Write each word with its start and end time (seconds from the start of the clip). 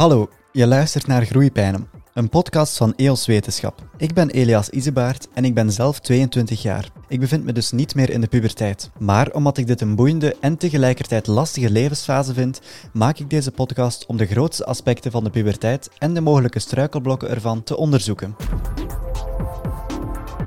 Hallo, 0.00 0.28
je 0.52 0.66
luistert 0.66 1.06
naar 1.06 1.24
Groeipijnen, 1.24 1.88
een 2.14 2.28
podcast 2.28 2.76
van 2.76 2.94
EOS 2.96 3.26
Wetenschap. 3.26 3.82
Ik 3.96 4.14
ben 4.14 4.30
Elias 4.30 4.70
Isebaert 4.70 5.28
en 5.34 5.44
ik 5.44 5.54
ben 5.54 5.72
zelf 5.72 6.00
22 6.00 6.62
jaar. 6.62 6.88
Ik 7.08 7.20
bevind 7.20 7.44
me 7.44 7.52
dus 7.52 7.70
niet 7.70 7.94
meer 7.94 8.10
in 8.10 8.20
de 8.20 8.26
puberteit. 8.26 8.90
Maar 8.98 9.32
omdat 9.32 9.56
ik 9.58 9.66
dit 9.66 9.80
een 9.80 9.94
boeiende 9.94 10.36
en 10.40 10.56
tegelijkertijd 10.56 11.26
lastige 11.26 11.70
levensfase 11.70 12.34
vind, 12.34 12.60
maak 12.92 13.18
ik 13.18 13.30
deze 13.30 13.50
podcast 13.50 14.06
om 14.06 14.16
de 14.16 14.26
grootste 14.26 14.64
aspecten 14.64 15.10
van 15.10 15.24
de 15.24 15.30
puberteit 15.30 15.90
en 15.98 16.14
de 16.14 16.20
mogelijke 16.20 16.58
struikelblokken 16.58 17.28
ervan 17.28 17.62
te 17.62 17.76
onderzoeken. 17.76 18.36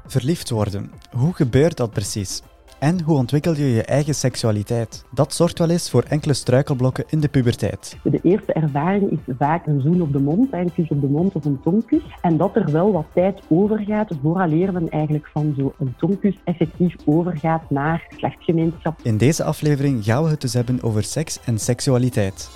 Verliefd 0.06 0.50
worden. 0.50 0.92
Hoe 1.12 1.34
gebeurt 1.34 1.78
dat 1.78 1.92
precies? 1.92 2.42
En 2.84 3.02
hoe 3.02 3.18
ontwikkel 3.18 3.56
je 3.56 3.66
je 3.66 3.84
eigen 3.84 4.16
seksualiteit? 4.16 5.06
Dat 5.12 5.34
zorgt 5.34 5.60
wel 5.60 5.70
eens 5.70 5.90
voor 5.90 6.04
enkele 6.04 6.34
struikelblokken 6.34 7.04
in 7.10 7.20
de 7.20 7.28
puberteit. 7.28 7.98
De 8.04 8.20
eerste 8.24 8.54
ervaring 8.54 9.12
is 9.12 9.36
vaak 9.38 9.66
een 9.66 9.82
zoen 9.82 10.02
op 10.02 10.12
de 10.14 10.20
mond, 10.20 10.54
een 10.54 10.74
kus 10.74 10.90
op 10.90 11.02
de 11.02 11.08
mond 11.08 11.34
of 11.34 11.46
een 11.46 11.62
tongkus. 11.62 12.02
En 12.22 12.38
dat 12.38 12.56
er 12.56 12.72
wel 12.72 12.92
wat 12.92 13.06
tijd 13.14 13.42
overgaat 13.50 14.12
vooraleer 14.22 14.74
men 14.74 14.90
eigenlijk 14.90 15.28
van 15.28 15.54
zo'n 15.58 15.96
tongkus 15.98 16.36
effectief 16.44 16.96
overgaat 17.06 17.70
naar 17.70 18.06
geslachtsgemeenschap. 18.10 19.00
In 19.04 19.18
deze 19.18 19.44
aflevering 19.44 20.04
gaan 20.04 20.24
we 20.24 20.30
het 20.30 20.42
dus 20.42 20.54
hebben 20.54 20.84
over 20.84 21.04
seks 21.04 21.40
en 21.46 21.60
seksualiteit. 21.60 22.50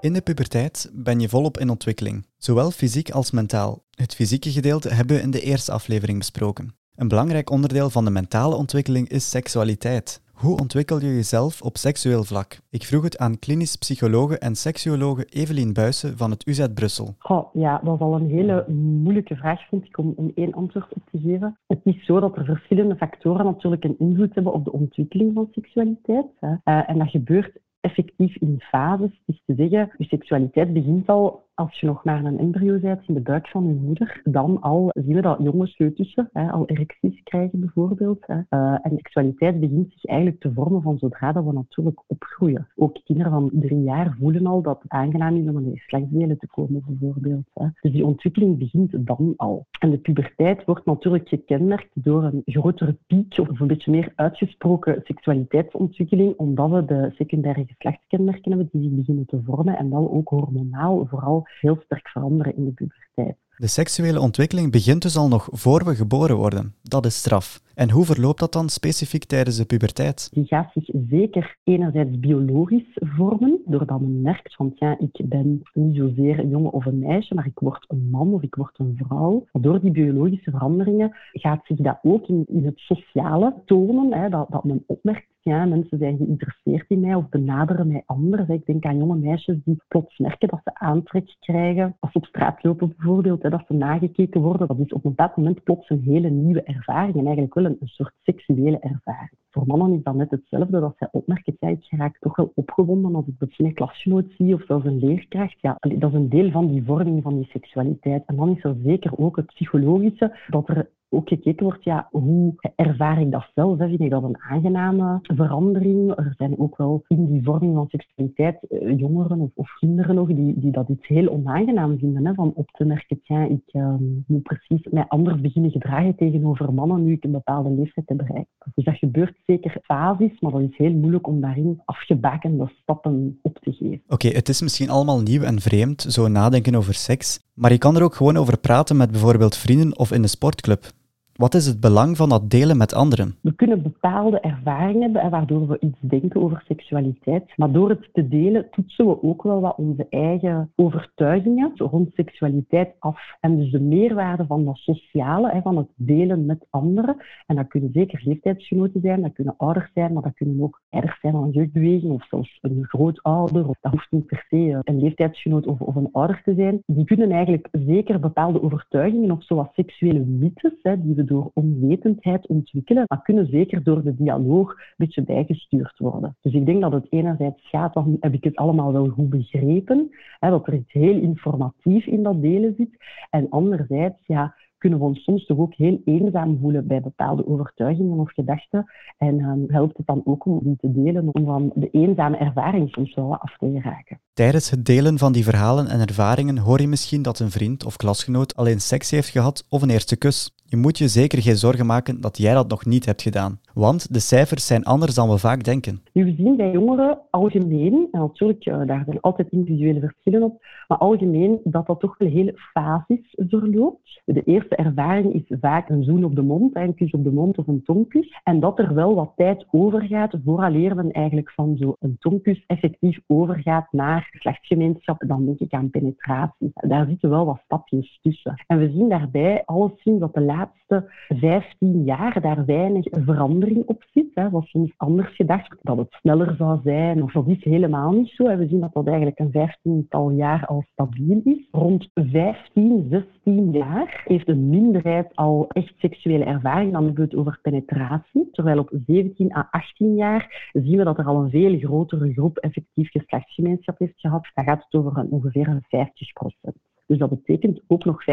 In 0.00 0.12
de 0.12 0.20
puberteit 0.20 0.90
ben 0.92 1.20
je 1.20 1.28
volop 1.28 1.58
in 1.58 1.70
ontwikkeling, 1.70 2.26
zowel 2.46 2.70
fysiek 2.70 3.10
als 3.10 3.30
mentaal. 3.30 3.82
Het 3.90 4.14
fysieke 4.14 4.50
gedeelte 4.50 4.88
hebben 4.88 5.16
we 5.16 5.22
in 5.22 5.30
de 5.30 5.40
eerste 5.40 5.72
aflevering 5.72 6.18
besproken. 6.18 6.74
Een 6.94 7.08
belangrijk 7.08 7.50
onderdeel 7.50 7.90
van 7.90 8.04
de 8.04 8.10
mentale 8.10 8.56
ontwikkeling 8.56 9.08
is 9.08 9.30
seksualiteit. 9.30 10.22
Hoe 10.32 10.60
ontwikkel 10.60 11.00
je 11.00 11.14
jezelf 11.14 11.62
op 11.62 11.76
seksueel 11.76 12.24
vlak? 12.24 12.58
Ik 12.70 12.82
vroeg 12.82 13.02
het 13.02 13.18
aan 13.18 13.38
klinisch 13.38 13.76
psychologe 13.76 14.38
en 14.38 14.54
seksuologe 14.54 15.24
Evelien 15.24 15.72
Buijsen 15.72 16.16
van 16.16 16.30
het 16.30 16.46
UZ 16.46 16.66
Brussel. 16.74 17.14
Goh, 17.18 17.54
ja, 17.54 17.80
dat 17.84 17.94
is 17.94 18.00
al 18.00 18.14
een 18.14 18.30
hele 18.30 18.68
moeilijke 19.02 19.36
vraag, 19.36 19.68
vind 19.68 19.84
ik, 19.84 19.98
om, 19.98 20.12
om 20.16 20.32
één 20.34 20.54
antwoord 20.54 20.94
op 20.94 21.02
te 21.10 21.18
geven. 21.18 21.58
Het 21.66 21.80
is 21.82 22.04
zo 22.04 22.20
dat 22.20 22.36
er 22.36 22.44
verschillende 22.44 22.96
factoren 22.96 23.44
natuurlijk 23.44 23.84
een 23.84 23.98
invloed 23.98 24.34
hebben 24.34 24.52
op 24.52 24.64
de 24.64 24.72
ontwikkeling 24.72 25.34
van 25.34 25.48
seksualiteit. 25.52 26.26
Hè. 26.40 26.48
Uh, 26.48 26.90
en 26.90 26.98
dat 26.98 27.10
gebeurt 27.10 27.58
effectief 27.80 28.36
in 28.36 28.60
fases. 28.60 29.20
is 29.26 29.42
te 29.46 29.54
zeggen, 29.54 29.90
je 29.98 30.04
seksualiteit 30.04 30.72
begint 30.72 31.08
al 31.08 31.45
als 31.56 31.80
je 31.80 31.86
nog 31.86 32.04
maar 32.04 32.24
een 32.24 32.38
embryo 32.38 32.78
bent 32.78 33.08
in 33.08 33.14
de 33.14 33.20
buik 33.20 33.48
van 33.48 33.66
je 33.66 33.74
moeder, 33.74 34.20
dan 34.24 34.60
al 34.60 34.90
zien 34.92 35.14
we 35.14 35.20
dat 35.20 35.38
jonge 35.42 35.66
foetussen 35.66 36.28
hè, 36.32 36.50
al 36.50 36.66
erecties 36.66 37.22
krijgen 37.22 37.60
bijvoorbeeld. 37.60 38.26
Hè. 38.26 38.34
Uh, 38.34 38.78
en 38.82 38.90
seksualiteit 38.94 39.60
begint 39.60 39.92
zich 39.92 40.04
eigenlijk 40.04 40.40
te 40.40 40.52
vormen 40.52 40.82
van 40.82 40.98
zodra 40.98 41.32
dat 41.32 41.44
we 41.44 41.52
natuurlijk 41.52 42.02
opgroeien. 42.06 42.68
Ook 42.76 42.98
kinderen 43.04 43.32
van 43.32 43.50
drie 43.52 43.82
jaar 43.82 44.16
voelen 44.20 44.46
al 44.46 44.62
dat 44.62 44.82
het 44.82 44.90
aangenaam 44.90 45.36
is 45.36 45.48
om 45.48 45.56
aan 45.56 45.64
de 45.64 45.78
geslachtsdelen 45.78 46.38
te 46.38 46.46
komen 46.46 46.82
bijvoorbeeld. 46.86 47.50
Hè. 47.54 47.66
Dus 47.80 47.92
die 47.92 48.04
ontwikkeling 48.04 48.58
begint 48.58 49.06
dan 49.06 49.34
al. 49.36 49.66
En 49.78 49.90
de 49.90 49.98
puberteit 49.98 50.64
wordt 50.64 50.86
natuurlijk 50.86 51.28
gekenmerkt 51.28 51.90
door 51.94 52.24
een 52.24 52.42
grotere 52.44 52.96
piek 53.06 53.38
of 53.38 53.60
een 53.60 53.66
beetje 53.66 53.90
meer 53.90 54.12
uitgesproken 54.14 55.00
seksualiteitsontwikkeling, 55.04 56.34
omdat 56.36 56.70
we 56.70 56.84
de 56.84 57.12
secundaire 57.14 57.64
geslachtskenmerken 57.66 58.50
hebben 58.50 58.68
die 58.72 58.82
zich 58.82 58.92
beginnen 58.92 59.26
te 59.26 59.40
vormen 59.44 59.76
en 59.76 59.90
dan 59.90 60.10
ook 60.10 60.28
hormonaal 60.28 61.06
vooral 61.06 61.45
heel 61.60 61.80
sterk 61.84 62.08
veranderen 62.08 62.56
in 62.56 62.64
de 62.64 62.70
puberteit. 62.70 63.36
De 63.56 63.66
seksuele 63.66 64.20
ontwikkeling 64.20 64.72
begint 64.72 65.02
dus 65.02 65.16
al 65.16 65.28
nog 65.28 65.48
voor 65.50 65.84
we 65.84 65.94
geboren 65.94 66.36
worden. 66.36 66.74
Dat 66.82 67.06
is 67.06 67.16
straf. 67.16 67.60
En 67.76 67.90
hoe 67.90 68.04
verloopt 68.04 68.40
dat 68.40 68.52
dan 68.52 68.68
specifiek 68.68 69.24
tijdens 69.24 69.56
de 69.56 69.64
puberteit? 69.64 70.28
Die 70.32 70.46
gaat 70.46 70.72
zich 70.72 70.88
zeker 71.08 71.56
enerzijds 71.64 72.18
biologisch 72.18 72.98
vormen, 73.00 73.60
doordat 73.64 74.00
men 74.00 74.20
merkt 74.20 74.54
van 74.54 74.72
ja, 74.74 74.98
ik 74.98 75.28
ben 75.28 75.62
niet 75.72 75.96
zozeer 75.96 76.38
een 76.38 76.48
jongen 76.48 76.72
of 76.72 76.86
een 76.86 76.98
meisje, 76.98 77.34
maar 77.34 77.46
ik 77.46 77.58
word 77.58 77.84
een 77.88 78.10
man 78.10 78.32
of 78.32 78.42
ik 78.42 78.54
word 78.54 78.78
een 78.78 78.98
vrouw. 79.02 79.46
Door 79.52 79.80
die 79.80 79.90
biologische 79.90 80.50
veranderingen 80.50 81.16
gaat 81.32 81.66
zich 81.66 81.76
dat 81.76 81.98
ook 82.02 82.28
in, 82.28 82.64
het 82.64 82.78
sociale 82.78 83.54
tonen, 83.64 84.12
hè, 84.12 84.28
dat, 84.28 84.46
dat 84.50 84.64
men 84.64 84.84
opmerkt 84.86 85.26
ja, 85.50 85.64
mensen 85.64 85.98
zijn 85.98 86.16
geïnteresseerd 86.16 86.84
in 86.88 87.00
mij 87.00 87.14
of 87.14 87.28
benaderen 87.28 87.86
mij 87.86 88.02
anders. 88.06 88.48
Ik 88.48 88.66
denk 88.66 88.84
aan 88.84 88.98
jonge 88.98 89.16
meisjes 89.16 89.56
die 89.64 89.82
plots 89.88 90.18
merken 90.18 90.48
dat 90.48 90.60
ze 90.64 90.74
aantrek 90.74 91.36
krijgen. 91.40 91.96
Als 92.00 92.12
ze 92.12 92.18
op 92.18 92.24
straat 92.24 92.62
lopen 92.62 92.94
bijvoorbeeld, 92.96 93.42
dat 93.42 93.64
ze 93.66 93.74
nagekeken 93.74 94.40
worden. 94.40 94.66
Dat 94.66 94.78
is 94.78 94.92
op 94.92 95.04
een 95.04 95.10
bepaald 95.10 95.36
moment 95.36 95.62
plots 95.62 95.90
een 95.90 96.02
hele 96.02 96.28
nieuwe 96.28 96.62
ervaring 96.62 97.14
en 97.16 97.24
eigenlijk 97.24 97.54
wel 97.54 97.64
een, 97.66 97.88
soort 97.88 98.12
seksuele 98.22 98.78
ervaring. 98.78 99.38
Voor 99.50 99.66
mannen 99.66 99.92
is 99.92 100.02
dat 100.02 100.14
net 100.14 100.30
hetzelfde, 100.30 100.80
dat 100.80 100.94
zij 100.98 101.08
opmerken, 101.12 101.56
ja, 101.60 101.68
ik 101.68 101.86
raak 101.90 102.18
toch 102.18 102.36
wel 102.36 102.52
opgewonden 102.54 103.14
als 103.14 103.26
ik 103.26 103.34
misschien 103.38 103.66
een 103.66 103.74
klasgenoot 103.74 104.32
zie 104.36 104.54
of 104.54 104.64
zelfs 104.64 104.84
een 104.84 104.98
leerkracht. 104.98 105.56
Ja, 105.60 105.76
dat 105.80 106.10
is 106.10 106.16
een 106.16 106.28
deel 106.28 106.50
van 106.50 106.68
die 106.68 106.84
vorming 106.84 107.22
van 107.22 107.36
die 107.36 107.48
seksualiteit. 107.50 108.22
En 108.26 108.36
dan 108.36 108.56
is 108.56 108.64
er 108.64 108.76
zeker 108.84 109.18
ook 109.18 109.36
het 109.36 109.46
psychologische, 109.46 110.38
dat 110.48 110.68
er 110.68 110.88
ook 111.08 111.28
gekeken 111.28 111.64
wordt, 111.64 111.84
ja, 111.84 112.08
hoe 112.10 112.54
ervaar 112.76 113.20
ik 113.20 113.30
dat 113.30 113.50
zelf? 113.54 113.78
Vind 113.78 114.00
ik 114.00 114.10
dat 114.10 114.22
een 114.22 114.38
aangename 114.50 115.18
verandering? 115.22 116.10
Er 116.16 116.34
zijn 116.36 116.58
ook 116.58 116.76
wel 116.76 117.04
in 117.08 117.26
die 117.26 117.44
vorming 117.44 117.74
van 117.74 117.88
seksualiteit 117.88 118.58
eh, 118.68 118.98
jongeren 118.98 119.40
of, 119.40 119.50
of, 119.54 119.74
kinderen 119.78 120.14
nog 120.14 120.28
die, 120.28 120.60
die 120.60 120.72
dat 120.72 120.88
iets 120.88 121.06
heel 121.06 121.28
onaangenaam 121.28 121.98
vinden. 121.98 122.26
Hè, 122.26 122.34
van 122.34 122.52
op 122.54 122.70
te 122.70 122.84
merken, 122.84 123.20
ja, 123.22 123.44
ik 123.44 123.62
uh, 123.72 123.94
moet 124.26 124.42
precies 124.42 124.86
mij 124.90 125.04
anders 125.08 125.40
beginnen 125.40 125.70
gedragen 125.70 126.16
tegenover 126.16 126.72
mannen 126.72 127.04
nu 127.04 127.12
ik 127.12 127.24
een 127.24 127.30
bepaalde 127.30 127.70
leeftijd 127.70 128.08
heb 128.08 128.16
bereikt. 128.16 128.50
Dus 128.74 128.84
dat 128.84 128.96
gebeurt 128.96 129.36
zeker 129.46 129.80
fases, 129.82 130.40
maar 130.40 130.52
dat 130.52 130.60
is 130.60 130.76
heel 130.76 130.92
moeilijk 130.92 131.26
om 131.26 131.40
daarin 131.40 131.80
afgebakende 131.84 132.70
stappen 132.82 133.38
op 133.42 133.58
te 133.58 133.72
geven. 133.72 134.02
Oké, 134.08 134.28
het 134.28 134.48
is 134.48 134.62
misschien 134.62 134.90
allemaal 134.90 135.20
nieuw 135.20 135.42
en 135.42 135.60
vreemd, 135.60 136.02
zo 136.02 136.28
nadenken 136.28 136.74
over 136.74 136.94
seks, 136.94 137.40
maar 137.54 137.72
je 137.72 137.78
kan 137.78 137.96
er 137.96 138.02
ook 138.02 138.14
gewoon 138.14 138.36
over 138.36 138.58
praten 138.58 138.96
met 138.96 139.10
bijvoorbeeld 139.10 139.56
vrienden 139.56 139.98
of 139.98 140.12
in 140.12 140.22
een 140.22 140.28
sportclub. 140.28 140.94
Wat 141.36 141.54
is 141.54 141.66
het 141.66 141.80
belang 141.80 142.16
van 142.16 142.28
dat 142.28 142.50
delen 142.50 142.76
met 142.76 142.94
anderen? 142.94 143.34
We 143.40 143.54
kunnen 143.54 143.82
bepaalde 143.82 144.40
ervaringen 144.40 145.02
hebben 145.02 145.30
waardoor 145.30 145.68
we 145.68 145.76
iets 145.80 145.98
denken 146.00 146.42
over 146.42 146.62
seksualiteit. 146.66 147.52
Maar 147.56 147.72
door 147.72 147.88
het 147.88 148.08
te 148.12 148.28
delen 148.28 148.70
toetsen 148.70 149.06
we 149.06 149.22
ook 149.22 149.42
wel 149.42 149.60
wat 149.60 149.76
onze 149.76 150.06
eigen 150.10 150.72
overtuigingen 150.76 151.72
rond 151.74 152.10
seksualiteit 152.14 152.94
af. 152.98 153.20
En 153.40 153.56
dus 153.56 153.70
de 153.70 153.80
meerwaarde 153.80 154.46
van 154.46 154.64
dat 154.64 154.76
sociale, 154.76 155.60
van 155.62 155.76
het 155.76 155.88
delen 155.96 156.46
met 156.46 156.66
anderen. 156.70 157.16
En 157.46 157.56
dat 157.56 157.68
kunnen 157.68 157.90
zeker 157.92 158.20
leeftijdsgenoten 158.24 159.00
zijn, 159.00 159.22
dat 159.22 159.32
kunnen 159.32 159.54
ouders 159.56 159.90
zijn, 159.94 160.12
maar 160.12 160.22
dat 160.22 160.34
kunnen 160.34 160.62
ook 160.62 160.80
erg 160.90 161.18
zijn 161.20 161.32
van 161.32 161.50
jeugdbeweging 161.50 162.12
of 162.12 162.26
zelfs 162.26 162.58
een 162.60 162.84
grootouder. 162.84 163.66
Dat 163.80 163.92
hoeft 163.92 164.10
niet 164.10 164.26
per 164.26 164.44
se 164.48 164.80
een 164.84 164.98
leeftijdsgenoot 164.98 165.66
of 165.66 165.96
een 165.96 166.12
ouder 166.12 166.40
te 166.44 166.54
zijn. 166.54 166.82
Die 166.86 167.04
kunnen 167.04 167.30
eigenlijk 167.30 167.68
zeker 167.86 168.20
bepaalde 168.20 168.62
overtuigingen 168.62 169.30
of 169.30 169.44
zoals 169.44 169.68
seksuele 169.72 170.24
mythes, 170.24 170.72
die 170.82 171.14
we 171.14 171.24
door 171.26 171.50
onwetendheid 171.54 172.46
ontwikkelen, 172.46 173.04
maar 173.06 173.22
kunnen 173.22 173.46
zeker 173.46 173.82
door 173.82 174.02
de 174.02 174.14
dialoog 174.14 174.70
een 174.70 174.94
beetje 174.96 175.22
bijgestuurd 175.22 175.98
worden. 175.98 176.36
Dus 176.40 176.52
ik 176.52 176.66
denk 176.66 176.80
dat 176.80 176.92
het 176.92 177.06
enerzijds 177.10 177.68
gaat, 177.68 177.94
dan 177.94 178.16
heb 178.20 178.34
ik 178.34 178.44
het 178.44 178.56
allemaal 178.56 178.92
wel 178.92 179.08
goed 179.08 179.28
begrepen, 179.28 180.10
hè, 180.38 180.50
dat 180.50 180.66
er 180.66 180.74
iets 180.74 180.92
heel 180.92 181.20
informatief 181.20 182.06
in 182.06 182.22
dat 182.22 182.42
delen 182.42 182.74
zit. 182.76 182.96
En 183.30 183.48
anderzijds, 183.50 184.26
ja, 184.26 184.54
kunnen 184.78 184.98
we 184.98 185.04
ons 185.04 185.22
soms 185.22 185.46
toch 185.46 185.58
ook 185.58 185.74
heel 185.74 186.00
eenzaam 186.04 186.58
voelen 186.60 186.86
bij 186.86 187.00
bepaalde 187.00 187.46
overtuigingen 187.46 188.18
of 188.18 188.32
gedachten. 188.32 188.92
En 189.16 189.40
um, 189.40 189.64
helpt 189.68 189.96
het 189.96 190.06
dan 190.06 190.22
ook 190.24 190.46
om 190.46 190.60
die 190.62 190.76
te 190.76 190.92
delen, 190.92 191.28
om 191.32 191.44
van 191.44 191.72
de 191.74 191.90
eenzame 191.90 192.36
ervaring 192.36 192.90
soms 192.90 193.14
wel 193.14 193.36
af 193.36 193.56
te 193.58 193.70
geraken. 193.70 194.20
Tijdens 194.32 194.70
het 194.70 194.84
delen 194.84 195.18
van 195.18 195.32
die 195.32 195.44
verhalen 195.44 195.86
en 195.86 196.00
ervaringen 196.00 196.58
hoor 196.58 196.80
je 196.80 196.88
misschien 196.88 197.22
dat 197.22 197.38
een 197.38 197.50
vriend 197.50 197.84
of 197.84 197.96
klasgenoot 197.96 198.56
alleen 198.56 198.80
seks 198.80 199.10
heeft 199.10 199.28
gehad 199.28 199.66
of 199.68 199.82
een 199.82 199.90
eerste 199.90 200.16
kus. 200.16 200.55
Je 200.68 200.76
moet 200.76 200.98
je 200.98 201.08
zeker 201.08 201.42
geen 201.42 201.56
zorgen 201.56 201.86
maken 201.86 202.20
dat 202.20 202.38
jij 202.38 202.54
dat 202.54 202.68
nog 202.68 202.84
niet 202.84 203.06
hebt 203.06 203.22
gedaan. 203.22 203.60
Want 203.74 204.12
de 204.12 204.18
cijfers 204.18 204.66
zijn 204.66 204.84
anders 204.84 205.14
dan 205.14 205.28
we 205.28 205.38
vaak 205.38 205.64
denken. 205.64 206.00
We 206.12 206.34
zien 206.36 206.56
bij 206.56 206.70
jongeren 206.70 207.18
algemeen, 207.30 208.08
en 208.12 208.20
natuurlijk, 208.20 208.64
eh, 208.64 208.86
daar 208.86 209.02
zijn 209.04 209.20
altijd 209.20 209.50
individuele 209.50 210.00
verschillen 210.00 210.42
op, 210.42 210.64
maar 210.88 210.98
algemeen 210.98 211.60
dat 211.64 211.86
dat 211.86 212.00
toch 212.00 212.18
wel 212.18 212.28
hele 212.28 212.52
fases 212.56 213.34
verloopt. 213.48 214.22
De 214.24 214.42
eerste 214.42 214.76
ervaring 214.76 215.34
is 215.34 215.58
vaak 215.60 215.88
een 215.88 216.04
zoen 216.04 216.24
op 216.24 216.34
de 216.34 216.42
mond, 216.42 216.76
een 216.76 216.94
kus 216.94 217.10
op 217.10 217.24
de 217.24 217.32
mond 217.32 217.58
of 217.58 217.66
een 217.66 217.82
tongkus. 217.82 218.40
En 218.44 218.60
dat 218.60 218.78
er 218.78 218.94
wel 218.94 219.14
wat 219.14 219.32
tijd 219.36 219.66
overgaat 219.70 220.34
vooraleer 220.44 220.94
men 220.94 221.10
eigenlijk 221.10 221.50
van 221.50 221.76
zo'n 221.76 222.16
tongkus 222.18 222.64
effectief 222.66 223.18
overgaat 223.26 223.86
naar 223.90 224.28
geslachtsgemeenschap. 224.30 225.24
Dan 225.26 225.44
denk 225.44 225.58
ik 225.58 225.72
aan 225.72 225.90
penetratie. 225.90 226.70
Daar 226.74 227.06
zitten 227.06 227.30
wel 227.30 227.44
wat 227.44 227.60
stapjes 227.64 228.18
tussen. 228.22 228.64
En 228.66 228.78
we 228.78 228.90
zien 228.90 229.08
daarbij 229.08 229.62
alles 229.64 229.92
zien 230.02 230.18
dat 230.18 230.34
de 230.34 230.40
laatste 230.56 231.12
15 231.28 232.04
jaar 232.04 232.40
daar 232.40 232.64
weinig 232.64 233.06
verandering 233.10 233.84
op 233.86 234.04
zit. 234.12 234.30
Hè. 234.34 234.50
Was 234.50 234.70
soms 234.70 234.92
anders 234.96 235.34
gedacht 235.34 235.76
dat 235.82 235.96
het 235.96 236.12
sneller 236.20 236.54
zou 236.56 236.80
zijn, 236.82 237.22
of 237.22 237.32
dat 237.32 237.46
is 237.46 237.64
helemaal 237.64 238.12
niet 238.12 238.28
zo. 238.28 238.56
We 238.56 238.66
zien 238.66 238.80
dat 238.80 238.92
dat 238.92 239.06
eigenlijk 239.06 239.38
een 239.38 239.50
vijftiental 239.50 240.30
jaar 240.30 240.66
al 240.66 240.84
stabiel 240.92 241.40
is. 241.44 241.68
Rond 241.70 242.08
15, 242.14 243.06
16 243.10 243.72
jaar 243.72 244.22
heeft 244.24 244.48
een 244.48 244.68
minderheid 244.68 245.34
al 245.34 245.66
echt 245.68 245.94
seksuele 245.98 246.44
ervaring. 246.44 246.92
Dan 246.92 247.04
hebben 247.04 247.24
we 247.24 247.30
het 247.30 247.38
over 247.38 247.58
penetratie. 247.62 248.48
Terwijl 248.52 248.78
op 248.78 248.90
17 249.06 249.56
à 249.56 249.68
18 249.70 250.14
jaar 250.14 250.70
zien 250.72 250.96
we 250.96 251.04
dat 251.04 251.18
er 251.18 251.26
al 251.26 251.42
een 251.42 251.50
veel 251.50 251.78
grotere 251.78 252.32
groep 252.32 252.58
effectief 252.58 253.10
geslachtsgemeenschap 253.10 253.98
heeft 253.98 254.20
gehad. 254.20 254.50
Dan 254.54 254.64
gaat 254.64 254.84
het 254.84 255.00
over 255.00 255.18
een, 255.18 255.30
ongeveer 255.30 255.68
een 255.68 255.84
50 255.88 256.32
procent. 256.32 256.76
Dus 257.06 257.18
dat 257.18 257.30
betekent 257.30 257.80
ook 257.86 258.04
nog 258.04 258.24
50% 258.24 258.26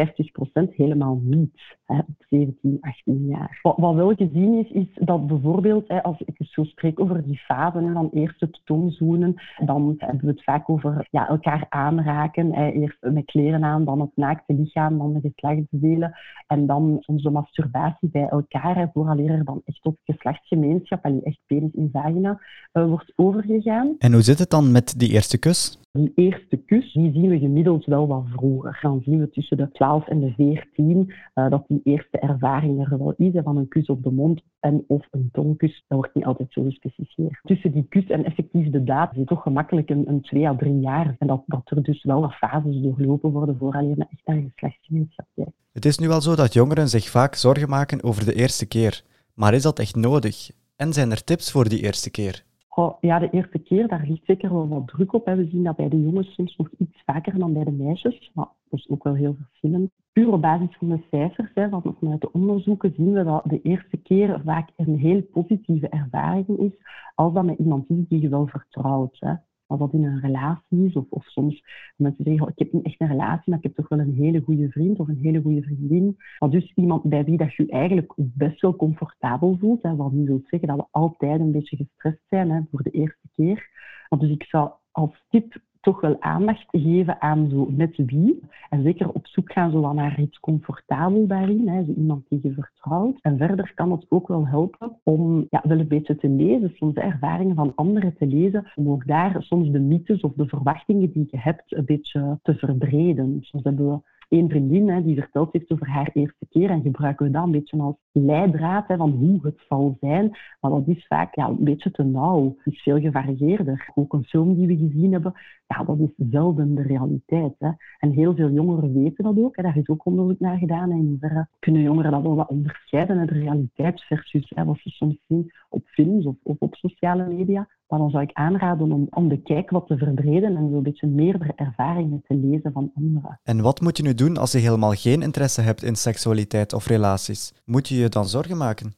helemaal 0.76 1.20
niet 1.22 1.76
op 1.98 2.26
17, 2.28 2.78
18 2.80 3.26
jaar. 3.26 3.58
Wat, 3.62 3.76
wat 3.76 3.94
wel 3.94 4.14
gezien 4.14 4.64
is, 4.64 4.70
is 4.70 4.86
dat 4.94 5.26
bijvoorbeeld, 5.26 5.88
hè, 5.88 6.02
als 6.02 6.20
ik 6.24 6.36
zo 6.38 6.64
spreek 6.64 7.00
over 7.00 7.24
die 7.26 7.38
fase, 7.38 7.92
dan 7.92 8.10
eerst 8.12 8.40
het 8.40 8.60
tongzoenen, 8.64 9.34
dan 9.64 9.94
hebben 9.98 10.24
we 10.24 10.30
het 10.30 10.44
vaak 10.44 10.70
over 10.70 11.06
ja, 11.10 11.28
elkaar 11.28 11.66
aanraken. 11.68 12.54
Hè, 12.54 12.70
eerst 12.70 12.98
met 13.00 13.24
kleren 13.24 13.64
aan, 13.64 13.84
dan 13.84 14.00
het 14.00 14.12
naakte 14.14 14.54
lichaam, 14.54 14.98
dan 14.98 15.12
de 15.12 15.20
geslachtsdelen 15.20 16.14
en 16.46 16.66
dan 16.66 16.96
soms 17.00 17.22
de 17.22 17.30
masturbatie 17.30 18.08
bij 18.08 18.28
elkaar, 18.28 18.76
hè, 18.76 18.86
vooraleer 18.92 19.30
er 19.30 19.44
dan 19.44 19.62
echt 19.64 19.84
op 19.84 19.96
geslachtsgemeenschap, 20.04 21.04
en 21.04 21.22
echt 21.22 21.38
penis 21.46 21.72
in 21.72 21.88
vagina, 21.92 22.40
uh, 22.72 22.86
wordt 22.86 23.12
overgegaan. 23.16 23.94
En 23.98 24.12
hoe 24.12 24.22
zit 24.22 24.38
het 24.38 24.50
dan 24.50 24.72
met 24.72 24.94
die 24.98 25.10
eerste 25.10 25.38
kus? 25.38 25.78
Die 25.98 26.12
eerste 26.14 26.56
kus, 26.56 26.92
die 26.92 27.12
zien 27.12 27.28
we 27.28 27.38
gemiddeld 27.38 27.84
wel 27.84 28.06
wat 28.06 28.24
vroeger. 28.32 28.78
Dan 28.82 29.02
zien 29.04 29.18
we 29.18 29.30
tussen 29.30 29.56
de 29.56 29.70
12 29.72 30.08
en 30.08 30.20
de 30.20 30.32
14 30.36 31.12
uh, 31.34 31.50
dat 31.50 31.64
die 31.68 31.80
eerste 31.84 32.18
ervaring 32.18 32.80
er 32.80 32.98
wel 32.98 33.14
is, 33.16 33.32
van 33.42 33.56
een 33.56 33.68
kus 33.68 33.86
op 33.86 34.02
de 34.02 34.10
mond 34.10 34.42
en 34.60 34.84
of 34.86 35.06
een 35.10 35.28
tongkus. 35.32 35.84
Dat 35.88 35.98
wordt 35.98 36.14
niet 36.14 36.24
altijd 36.24 36.52
zo 36.52 36.62
gespecificeerd. 36.62 37.40
Tussen 37.42 37.72
die 37.72 37.86
kus 37.88 38.06
en 38.06 38.24
effectief 38.24 38.70
de 38.70 38.84
daad 38.84 39.14
zit 39.14 39.26
toch 39.26 39.42
gemakkelijk 39.42 39.90
een, 39.90 40.08
een 40.08 40.20
twee 40.20 40.48
à 40.48 40.56
drie 40.56 40.80
jaar. 40.80 41.16
En 41.18 41.26
dat, 41.26 41.42
dat 41.46 41.62
er 41.64 41.82
dus 41.82 42.04
wel 42.04 42.20
wat 42.20 42.34
fases 42.34 42.80
doorlopen 42.82 43.30
worden 43.30 43.56
voor 43.58 43.82
je 43.82 44.06
echt 44.10 44.26
naar 44.26 44.42
geslachtsgemeenschap 44.42 45.26
kijkt. 45.34 45.52
Het 45.72 45.84
is 45.84 45.98
nu 45.98 46.08
wel 46.08 46.20
zo 46.20 46.34
dat 46.34 46.52
jongeren 46.52 46.88
zich 46.88 47.08
vaak 47.08 47.34
zorgen 47.34 47.68
maken 47.68 48.02
over 48.02 48.24
de 48.24 48.34
eerste 48.34 48.66
keer. 48.66 49.02
Maar 49.34 49.54
is 49.54 49.62
dat 49.62 49.78
echt 49.78 49.96
nodig? 49.96 50.50
En 50.76 50.92
zijn 50.92 51.10
er 51.10 51.24
tips 51.24 51.52
voor 51.52 51.68
die 51.68 51.82
eerste 51.82 52.10
keer? 52.10 52.44
Oh, 52.68 52.96
ja, 53.00 53.18
de 53.18 53.30
eerste 53.30 53.58
keer, 53.58 53.88
daar 53.88 54.04
ligt 54.06 54.24
zeker 54.24 54.52
wel 54.52 54.68
wat 54.68 54.86
druk 54.86 55.12
op. 55.12 55.26
Hè. 55.26 55.36
We 55.36 55.48
zien 55.50 55.62
dat 55.62 55.76
bij 55.76 55.88
de 55.88 56.02
jongens 56.02 56.34
soms 56.34 56.56
nog 56.56 56.68
iets 56.78 57.02
vaker 57.04 57.38
dan 57.38 57.52
bij 57.52 57.64
de 57.64 57.70
meisjes. 57.70 58.30
Maar 58.34 58.48
dat 58.70 58.80
is 58.80 58.88
ook 58.88 59.04
wel 59.04 59.14
heel 59.14 59.36
verschillend. 59.40 59.90
Puur 60.14 60.32
op 60.32 60.40
basis 60.40 60.76
van 60.76 60.88
de 60.88 61.02
cijfers, 61.10 61.50
hè, 61.54 61.68
van, 61.68 61.96
vanuit 61.98 62.20
de 62.20 62.32
onderzoeken, 62.32 62.94
zien 62.96 63.12
we 63.12 63.24
dat 63.24 63.44
de 63.44 63.60
eerste 63.62 63.96
keer 63.96 64.40
vaak 64.44 64.70
een 64.76 64.98
heel 64.98 65.22
positieve 65.22 65.88
ervaring 65.88 66.58
is, 66.58 66.72
als 67.14 67.32
dat 67.32 67.44
met 67.44 67.58
iemand 67.58 67.90
is 67.90 68.08
die 68.08 68.20
je 68.20 68.28
wel 68.28 68.46
vertrouwt. 68.46 69.16
Hè 69.20 69.34
als 69.66 69.78
dat 69.78 69.92
in 69.92 70.04
een 70.04 70.20
relatie 70.20 70.86
is, 70.86 70.94
of, 70.94 71.04
of 71.08 71.24
soms 71.24 71.62
mensen 71.96 72.24
zeggen, 72.24 72.48
ik 72.48 72.58
heb 72.58 72.72
niet 72.72 72.84
echt 72.84 73.00
een 73.00 73.08
relatie, 73.08 73.42
maar 73.50 73.58
ik 73.58 73.64
heb 73.64 73.74
toch 73.74 73.88
wel 73.88 73.98
een 73.98 74.14
hele 74.14 74.40
goede 74.40 74.70
vriend 74.70 74.98
of 74.98 75.08
een 75.08 75.18
hele 75.22 75.42
goede 75.42 75.62
vriendin. 75.62 76.16
Maar 76.38 76.50
dus 76.50 76.72
iemand 76.74 77.02
bij 77.02 77.24
wie 77.24 77.36
dat 77.36 77.54
je, 77.54 77.66
eigenlijk 77.68 78.12
best 78.16 78.60
wel 78.60 78.76
comfortabel 78.76 79.56
voelt, 79.60 79.82
hè, 79.82 79.96
wat 79.96 80.12
niet 80.12 80.26
wil 80.26 80.42
zeggen 80.46 80.68
dat 80.68 80.76
we 80.76 80.86
altijd 80.90 81.40
een 81.40 81.52
beetje 81.52 81.76
gestrest 81.76 82.22
zijn 82.28 82.50
hè, 82.50 82.60
voor 82.70 82.82
de 82.82 82.90
eerste 82.90 83.28
keer. 83.34 83.72
Dus 84.18 84.30
ik 84.30 84.44
zou 84.44 84.70
als 84.90 85.24
tip 85.28 85.60
toch 85.84 86.00
wel 86.00 86.16
aandacht 86.20 86.64
geven 86.70 87.20
aan 87.20 87.48
zo 87.50 87.68
met 87.70 87.96
wie. 87.96 88.40
En 88.70 88.82
zeker 88.82 89.10
op 89.10 89.26
zoek 89.26 89.52
gaan 89.52 89.70
zo 89.70 89.92
naar 89.92 90.20
iets 90.20 90.40
comfortabel 90.40 91.26
daarin. 91.26 91.68
Hè. 91.68 91.84
Zo 91.84 91.92
iemand 91.92 92.28
die 92.28 92.38
je 92.42 92.52
vertrouwt. 92.52 93.18
En 93.20 93.38
verder 93.38 93.72
kan 93.74 93.90
het 93.90 94.06
ook 94.08 94.28
wel 94.28 94.46
helpen 94.46 94.96
om 95.02 95.46
ja, 95.50 95.62
wel 95.64 95.78
een 95.78 95.88
beetje 95.88 96.16
te 96.16 96.28
lezen, 96.28 96.72
soms 96.74 96.94
de 96.94 97.00
ervaringen 97.00 97.54
van 97.54 97.72
anderen 97.74 98.16
te 98.16 98.26
lezen. 98.26 98.72
Om 98.74 98.88
ook 98.88 99.06
daar 99.06 99.36
soms 99.42 99.70
de 99.70 99.80
mythes 99.80 100.20
of 100.20 100.32
de 100.32 100.48
verwachtingen 100.48 101.12
die 101.12 101.28
je 101.30 101.38
hebt 101.38 101.76
een 101.76 101.84
beetje 101.84 102.38
te 102.42 102.54
verbreden. 102.54 103.38
Soms 103.40 103.64
hebben 103.64 103.90
we 103.90 103.98
één 104.28 104.48
vriendin 104.48 104.88
hè, 104.88 105.02
die 105.02 105.20
verteld 105.20 105.52
heeft 105.52 105.72
over 105.72 105.88
haar 105.88 106.10
eerste 106.12 106.46
keer 106.48 106.70
en 106.70 106.82
gebruiken 106.82 107.26
we 107.26 107.32
dat 107.32 107.44
een 107.44 107.50
beetje 107.50 107.78
als 107.78 107.96
leidraad 108.20 108.84
van 108.86 109.10
hoe 109.10 109.38
het 109.42 109.64
zal 109.68 109.96
zijn. 110.00 110.36
Maar 110.60 110.70
dat 110.70 110.86
is 110.86 111.06
vaak 111.06 111.34
ja, 111.34 111.48
een 111.48 111.64
beetje 111.64 111.90
te 111.90 112.02
nauw. 112.02 112.54
Het 112.56 112.74
is 112.74 112.82
veel 112.82 113.00
gevarieerder. 113.00 113.90
Ook 113.94 114.12
een 114.12 114.24
film 114.24 114.54
die 114.54 114.66
we 114.66 114.76
gezien 114.76 115.12
hebben, 115.12 115.32
ja, 115.66 115.84
dat 115.84 115.98
is 115.98 116.26
zelden 116.30 116.74
de 116.74 116.82
realiteit. 116.82 117.54
Hè. 117.58 117.70
En 117.98 118.10
heel 118.10 118.34
veel 118.34 118.50
jongeren 118.50 119.02
weten 119.02 119.24
dat 119.24 119.38
ook. 119.38 119.56
Hè. 119.56 119.62
Daar 119.62 119.76
is 119.76 119.88
ook 119.88 120.06
onderzoek 120.06 120.40
naar 120.40 120.58
gedaan. 120.58 120.90
En 120.90 121.48
kunnen 121.58 121.82
jongeren 121.82 122.10
dat 122.10 122.22
wel 122.22 122.34
wat 122.34 122.48
onderscheiden, 122.48 123.26
de 123.26 123.32
realiteit 123.32 124.02
versus 124.02 124.52
hè, 124.54 124.64
wat 124.64 124.78
ze 124.78 124.90
soms 124.90 125.16
zien 125.28 125.52
op 125.68 125.82
films 125.86 126.26
of, 126.26 126.36
op 126.42 126.74
sociale 126.74 127.26
media. 127.26 127.68
Maar 127.88 127.98
dan 127.98 128.10
zou 128.10 128.22
ik 128.22 128.30
aanraden 128.32 128.92
om, 128.92 129.06
om 129.10 129.28
de 129.28 129.42
kijk 129.42 129.70
wat 129.70 129.86
te 129.86 129.96
verbreden 129.96 130.56
en 130.56 130.68
zo 130.70 130.76
een 130.76 130.82
beetje 130.82 131.06
meerdere 131.06 131.52
ervaringen 131.56 132.22
te 132.26 132.34
lezen 132.34 132.72
van 132.72 132.90
anderen. 132.94 133.40
En 133.42 133.60
wat 133.60 133.80
moet 133.80 133.96
je 133.96 134.02
nu 134.02 134.14
doen 134.14 134.36
als 134.36 134.52
je 134.52 134.58
helemaal 134.58 134.92
geen 134.92 135.22
interesse 135.22 135.60
hebt 135.60 135.82
in 135.82 135.96
seksualiteit 135.96 136.72
of 136.72 136.86
relaties? 136.86 137.52
Moet 137.64 137.88
je 137.88 138.03
je 138.04 138.10
dan 138.10 138.26
zorgen 138.26 138.56
maken? 138.56 138.94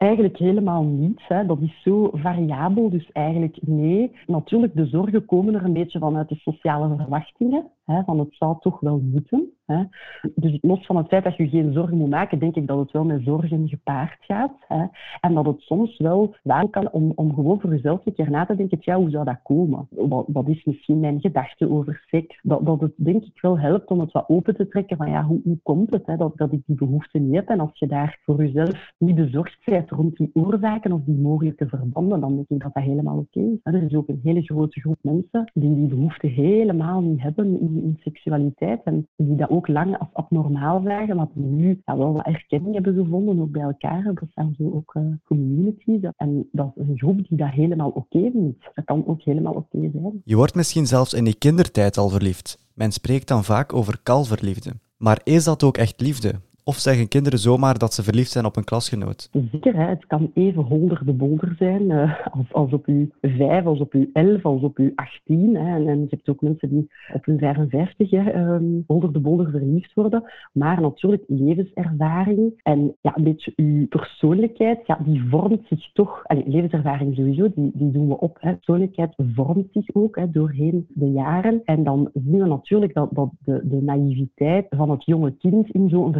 eigenlijk 0.00 0.36
helemaal 0.36 0.82
niet. 0.82 1.20
Hè. 1.28 1.46
Dat 1.46 1.58
is 1.60 1.82
zo 1.82 2.10
variabel, 2.12 2.90
dus 2.90 3.12
eigenlijk 3.12 3.56
nee. 3.60 4.12
Natuurlijk, 4.26 4.74
de 4.74 4.86
zorgen 4.86 5.24
komen 5.24 5.54
er 5.54 5.64
een 5.64 5.72
beetje 5.72 5.98
vanuit 5.98 6.28
de 6.28 6.34
sociale 6.34 6.96
verwachtingen. 6.96 7.70
Hè, 7.90 8.02
van 8.04 8.18
het 8.18 8.34
zou 8.34 8.56
toch 8.60 8.80
wel 8.80 9.00
moeten. 9.12 9.52
Hè. 9.66 9.82
Dus 10.34 10.58
los 10.60 10.86
van 10.86 10.96
het 10.96 11.06
feit 11.06 11.24
dat 11.24 11.36
je 11.36 11.48
geen 11.48 11.72
zorgen 11.72 11.96
moet 11.96 12.10
maken, 12.10 12.38
denk 12.38 12.56
ik 12.56 12.66
dat 12.66 12.78
het 12.78 12.90
wel 12.90 13.04
met 13.04 13.22
zorgen 13.24 13.68
gepaard 13.68 14.16
gaat. 14.20 14.56
Hè. 14.68 14.84
En 15.20 15.34
dat 15.34 15.46
het 15.46 15.60
soms 15.60 15.98
wel 15.98 16.34
waar 16.42 16.68
kan 16.68 16.90
om, 16.90 17.12
om 17.14 17.34
gewoon 17.34 17.60
voor 17.60 17.70
jezelf 17.70 18.06
een 18.06 18.14
keer 18.14 18.30
na 18.30 18.46
te 18.46 18.56
denken, 18.56 18.78
ja, 18.80 18.96
hoe 18.96 19.10
zou 19.10 19.24
dat 19.24 19.42
komen? 19.42 19.88
Wat, 20.26 20.48
is 20.48 20.64
misschien 20.64 21.00
mijn 21.00 21.20
gedachte 21.20 21.70
over 21.70 22.04
seks? 22.06 22.40
Dat, 22.42 22.66
dat 22.66 22.80
het 22.80 22.92
denk 22.96 23.24
ik 23.24 23.40
wel 23.40 23.58
helpt 23.58 23.90
om 23.90 24.00
het 24.00 24.12
wat 24.12 24.28
open 24.28 24.56
te 24.56 24.68
trekken 24.68 24.96
van 24.96 25.10
ja, 25.10 25.24
hoe, 25.24 25.40
hoe 25.44 25.58
komt 25.62 25.90
het 25.90 26.06
hè, 26.06 26.16
dat, 26.16 26.36
dat 26.36 26.52
ik 26.52 26.62
die 26.66 26.76
behoefte 26.76 27.18
niet 27.18 27.34
heb? 27.34 27.48
En 27.48 27.60
als 27.60 27.78
je 27.78 27.86
daar 27.86 28.18
voor 28.24 28.44
jezelf 28.44 28.92
niet 28.98 29.14
bezorgd 29.14 29.58
bent 29.64 29.90
rond 29.90 30.16
die 30.16 30.30
oorzaken 30.34 30.92
of 30.92 31.00
die 31.04 31.18
mogelijke 31.18 31.68
verbanden, 31.68 32.20
dan 32.20 32.34
denk 32.34 32.48
ik 32.48 32.60
dat 32.60 32.74
dat 32.74 32.82
helemaal 32.82 33.18
oké 33.18 33.40
is. 33.40 33.58
Er 33.62 33.82
is 33.82 33.94
ook 33.94 34.08
een 34.08 34.20
hele 34.22 34.42
grote 34.42 34.80
groep 34.80 34.98
mensen 35.02 35.50
die 35.54 35.74
die 35.74 35.86
behoefte 35.86 36.26
helemaal 36.26 37.00
niet 37.00 37.22
hebben 37.22 37.78
in 37.82 37.98
seksualiteit 38.00 38.82
en 38.84 39.08
die 39.16 39.36
dat 39.36 39.50
ook 39.50 39.68
lang 39.68 39.98
als 39.98 40.08
abnormaal 40.12 40.82
zagen, 40.84 41.30
die 41.34 41.44
nu 41.44 41.80
wel 41.84 42.12
wat 42.12 42.26
erkenning 42.26 42.74
hebben 42.74 42.94
gevonden, 42.94 43.40
ook 43.40 43.50
bij 43.50 43.62
elkaar. 43.62 44.02
Dat 44.04 44.28
zijn 44.34 44.54
zo 44.58 44.70
ook 44.70 44.94
uh, 44.94 45.02
communities. 45.24 46.00
En 46.16 46.48
dat 46.52 46.72
is 46.74 46.88
een 46.88 46.98
groep 46.98 47.28
die 47.28 47.38
dat 47.38 47.50
helemaal 47.50 47.90
oké 47.90 48.30
vindt. 48.30 48.70
Dat 48.74 48.84
kan 48.84 49.06
ook 49.06 49.22
helemaal 49.22 49.54
oké 49.54 49.90
zijn. 49.92 50.22
Je 50.24 50.36
wordt 50.36 50.54
misschien 50.54 50.86
zelfs 50.86 51.14
in 51.14 51.24
die 51.24 51.38
kindertijd 51.38 51.96
al 51.96 52.08
verliefd. 52.08 52.68
Men 52.74 52.92
spreekt 52.92 53.28
dan 53.28 53.44
vaak 53.44 53.72
over 53.72 54.00
kalverliefde. 54.02 54.72
Maar 54.96 55.20
is 55.24 55.44
dat 55.44 55.62
ook 55.62 55.76
echt 55.76 56.00
liefde? 56.00 56.40
Of 56.70 56.78
zeggen 56.78 57.08
kinderen 57.08 57.38
zomaar 57.38 57.78
dat 57.78 57.94
ze 57.94 58.02
verliefd 58.02 58.30
zijn 58.30 58.44
op 58.44 58.56
een 58.56 58.64
klasgenoot? 58.64 59.28
Zeker, 59.52 59.76
hè. 59.76 59.84
het 59.84 60.06
kan 60.06 60.30
even 60.34 60.62
holder 60.62 61.04
de 61.04 61.12
bolder 61.12 61.54
zijn 61.58 61.90
uh, 61.90 62.26
als, 62.30 62.52
als 62.52 62.72
op 62.72 62.86
uw 62.86 63.08
vijf, 63.20 63.66
als 63.66 63.80
op 63.80 63.92
uw 63.92 64.06
elf, 64.12 64.44
als 64.44 64.62
op 64.62 64.78
uw 64.78 64.92
achttien. 64.94 65.56
En, 65.56 65.88
en, 65.88 66.00
je 66.00 66.06
hebt 66.10 66.28
ook 66.28 66.40
mensen 66.40 66.68
die 66.68 66.90
op 67.14 67.24
hun 67.24 67.38
55 67.38 68.10
hè, 68.10 68.54
um, 68.54 68.84
holder 68.86 69.12
de 69.12 69.20
bolder 69.20 69.50
verliefd 69.50 69.94
worden. 69.94 70.22
Maar 70.52 70.80
natuurlijk 70.80 71.22
levenservaring 71.26 72.60
en 72.62 72.96
ja, 73.00 73.16
een 73.16 73.24
beetje 73.24 73.52
uw 73.56 73.86
persoonlijkheid, 73.88 74.86
ja, 74.86 74.98
die 75.04 75.22
vormt 75.28 75.66
zich 75.68 75.92
toch... 75.92 76.20
Allez, 76.24 76.46
levenservaring 76.46 77.14
sowieso, 77.14 77.52
die, 77.54 77.70
die 77.74 77.90
doen 77.90 78.08
we 78.08 78.18
op. 78.18 78.36
Hè. 78.40 78.54
Persoonlijkheid 78.54 79.14
vormt 79.34 79.68
zich 79.72 79.86
ook 79.92 80.16
hè, 80.16 80.30
doorheen 80.30 80.86
de 80.88 81.10
jaren. 81.10 81.60
En 81.64 81.84
dan 81.84 82.10
zien 82.12 82.38
we 82.38 82.46
natuurlijk 82.46 82.94
dat, 82.94 83.08
dat 83.12 83.30
de, 83.44 83.60
de 83.64 83.82
naïviteit 83.82 84.66
van 84.70 84.90
het 84.90 85.04
jonge 85.04 85.36
kind 85.36 85.70
in 85.70 85.88
zo'n 85.88 86.12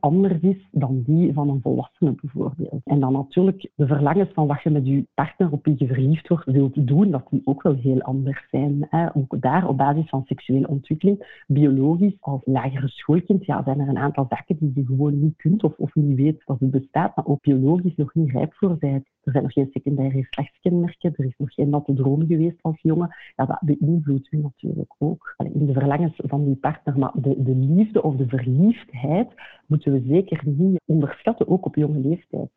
anders 0.00 0.40
is 0.40 0.68
dan 0.70 1.02
die 1.06 1.32
van 1.32 1.48
een 1.48 1.60
volwassene 1.62 2.14
bijvoorbeeld. 2.20 2.80
En 2.84 3.00
dan 3.00 3.12
natuurlijk 3.12 3.70
de 3.74 3.86
verlangens 3.86 4.30
van 4.32 4.46
wat 4.46 4.62
je 4.62 4.70
met 4.70 4.86
je 4.86 5.06
partner 5.14 5.52
op 5.52 5.64
wie 5.64 5.74
je 5.78 5.86
verliefd 5.86 6.28
wordt 6.28 6.44
wilt 6.44 6.86
doen, 6.86 7.10
dat 7.10 7.26
die 7.30 7.40
ook 7.44 7.62
wel 7.62 7.74
heel 7.74 8.00
anders 8.00 8.46
zijn. 8.50 8.86
Hè. 8.90 9.16
Ook 9.16 9.40
daar 9.40 9.68
op 9.68 9.76
basis 9.76 10.08
van 10.08 10.24
seksuele 10.24 10.68
ontwikkeling, 10.68 11.42
biologisch 11.46 12.16
als 12.20 12.40
lagere 12.44 12.88
schoolkind, 12.88 13.44
ja, 13.44 13.62
zijn 13.62 13.80
er 13.80 13.88
een 13.88 13.98
aantal 13.98 14.26
zaken 14.28 14.56
die 14.58 14.72
je 14.74 14.84
gewoon 14.84 15.20
niet 15.20 15.36
kunt 15.36 15.64
of, 15.64 15.74
of 15.76 15.94
niet 15.94 16.16
weet 16.16 16.42
dat 16.44 16.60
het 16.60 16.70
bestaat, 16.70 17.16
maar 17.16 17.26
ook 17.26 17.40
biologisch 17.40 17.96
nog 17.96 18.14
niet 18.14 18.30
rijp 18.30 18.54
voor 18.54 18.76
bent. 18.78 19.06
Er 19.22 19.32
zijn 19.32 19.42
nog 19.42 19.52
geen 19.52 19.68
secundaire 19.72 20.22
geslachtskenmerken, 20.22 21.12
er 21.16 21.24
is 21.24 21.34
nog 21.36 21.54
geen 21.54 21.68
natte 21.68 21.94
droom 21.94 22.26
geweest 22.26 22.62
als 22.62 22.80
jongen. 22.82 23.14
Ja, 23.36 23.44
dat 23.44 23.60
beïnvloedt 23.60 24.32
u 24.32 24.36
natuurlijk 24.36 24.94
ook. 24.98 25.34
In 25.52 25.66
de 25.66 25.72
verlangens 25.72 26.14
van 26.16 26.44
die 26.44 26.56
partner, 26.56 26.98
maar 26.98 27.12
de, 27.14 27.42
de 27.42 27.54
liefde 27.54 28.02
of 28.02 28.16
de 28.16 28.28
verliefdheid 28.28 29.28
moeten 29.68 29.92
we 29.92 30.02
zeker 30.08 30.42
niet 30.44 30.80
onderschatten, 30.84 31.48
ook 31.48 31.64
op 31.66 31.74
jonge 31.74 31.98
leeftijd. 31.98 32.48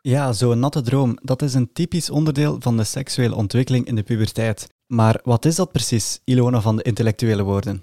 Ja, 0.00 0.32
zo'n 0.32 0.58
natte 0.58 0.80
droom, 0.80 1.18
dat 1.22 1.42
is 1.42 1.54
een 1.54 1.72
typisch 1.72 2.10
onderdeel 2.10 2.56
van 2.60 2.76
de 2.76 2.84
seksuele 2.84 3.34
ontwikkeling 3.34 3.86
in 3.86 3.94
de 3.94 4.02
puberteit. 4.02 4.68
Maar 4.86 5.20
wat 5.24 5.44
is 5.44 5.56
dat 5.56 5.72
precies, 5.72 6.20
Ilona 6.24 6.60
van 6.60 6.76
de 6.76 6.82
intellectuele 6.82 7.42
woorden? 7.42 7.82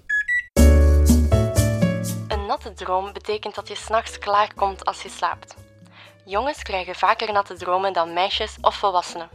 natte 2.50 2.72
droom 2.84 3.12
betekent 3.12 3.54
dat 3.54 3.68
je 3.68 3.74
s'nachts 3.74 4.18
klaarkomt 4.18 4.84
als 4.84 5.02
je 5.02 5.08
slaapt. 5.08 5.54
Jongens 6.24 6.62
krijgen 6.62 6.94
vaker 6.94 7.32
natte 7.32 7.54
dromen 7.54 7.92
dan 7.92 8.12
meisjes 8.12 8.58
of 8.60 8.74
volwassenen. 8.74 9.28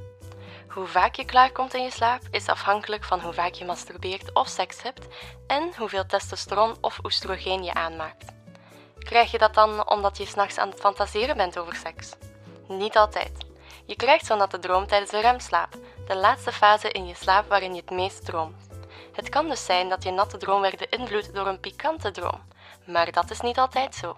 Hoe 0.76 0.88
vaak 0.88 1.16
je 1.16 1.26
klaarkomt 1.26 1.74
in 1.74 1.84
je 1.84 1.92
slaap 1.92 2.22
is 2.32 2.48
afhankelijk 2.48 3.04
van 3.04 3.20
hoe 3.20 3.34
vaak 3.34 3.54
je 3.54 3.66
masturbeert 3.66 4.34
of 4.34 4.48
seks 4.48 4.82
hebt 4.82 5.08
en 5.48 5.74
hoeveel 5.78 6.06
testosteron 6.06 6.78
of 6.82 7.00
oestrogeen 7.04 7.64
je 7.64 7.74
aanmaakt. 7.74 8.26
Krijg 9.00 9.32
je 9.32 9.38
dat 9.38 9.54
dan 9.54 9.90
omdat 9.90 10.18
je 10.18 10.26
s'nachts 10.26 10.58
aan 10.58 10.70
het 10.70 10.80
fantaseren 10.80 11.38
bent 11.38 11.58
over 11.58 11.76
seks? 11.76 12.12
Niet 12.68 12.98
altijd. 12.98 13.32
Je 13.86 13.96
krijgt 13.96 14.26
zo'n 14.26 14.38
natte 14.38 14.60
droom 14.60 14.88
tijdens 14.88 15.12
de 15.12 15.20
remslaap, 15.20 15.74
de 16.08 16.16
laatste 16.16 16.52
fase 16.52 16.92
in 16.92 17.08
je 17.08 17.16
slaap 17.16 17.50
waarin 17.50 17.74
je 17.74 17.82
het 17.82 17.92
meest 17.92 18.26
droomt. 18.26 18.68
Het 19.14 19.30
kan 19.30 19.50
dus 19.50 19.66
zijn 19.66 19.90
dat 19.90 20.04
je 20.04 20.12
natte 20.12 20.38
droom 20.38 20.62
werd 20.62 20.90
beïnvloed 20.90 21.34
door 21.34 21.48
een 21.48 21.60
pikante 21.60 22.12
droom, 22.12 22.42
maar 22.86 23.12
dat 23.12 23.32
is 23.32 23.40
niet 23.40 23.58
altijd 23.58 23.96
zo. 23.96 24.16